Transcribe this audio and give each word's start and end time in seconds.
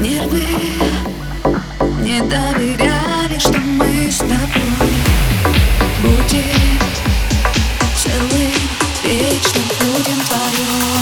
нервы 0.00 0.42
Не 2.00 2.20
доверяли, 2.20 3.38
что 3.38 3.58
мы 3.58 4.10
с 4.10 4.18
тобой 4.18 4.94
Будем 6.02 6.78
целым, 7.96 8.52
вечно 9.04 9.60
будем 9.80 10.20
вдвоем 10.20 10.93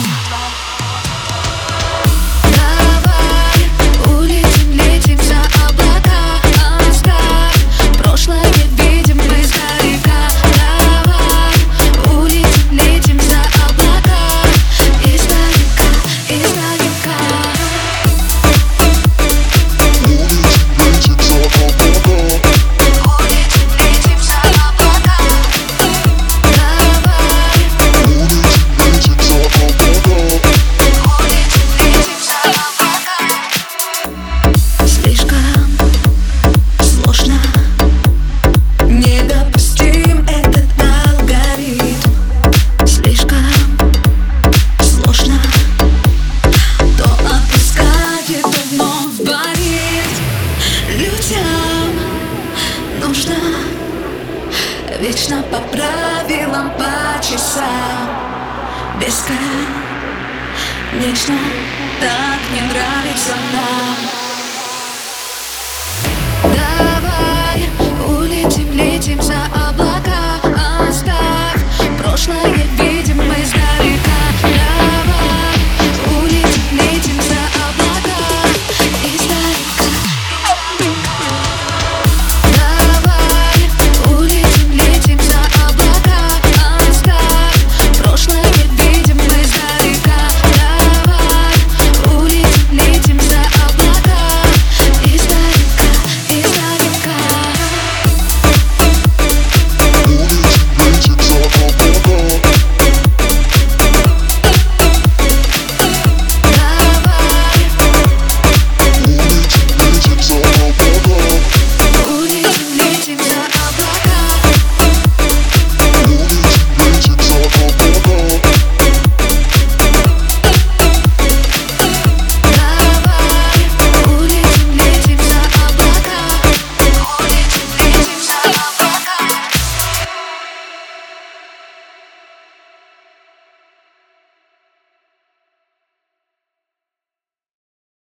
по 55.51 55.59
правилам, 55.75 56.71
по 56.77 57.21
часам. 57.21 58.07
Бесконечно 59.01 59.35
так 61.99 62.39
не 62.53 62.61
нравится 62.61 63.33
нам 63.51 64.12